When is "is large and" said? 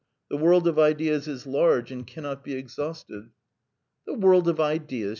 1.27-2.07